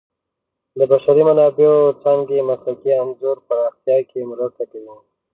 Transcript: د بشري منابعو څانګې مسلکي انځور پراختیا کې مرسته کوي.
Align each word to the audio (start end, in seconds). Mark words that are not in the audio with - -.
د 0.77 0.79
بشري 0.91 1.23
منابعو 1.29 1.79
څانګې 2.03 2.39
مسلکي 2.49 2.91
انځور 3.03 3.37
پراختیا 3.47 3.97
کې 4.09 4.19
مرسته 4.31 4.63
کوي. 4.71 4.95